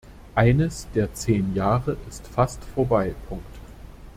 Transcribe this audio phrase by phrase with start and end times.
[0.33, 3.13] Eines der zehn Jahre ist fast vorbei.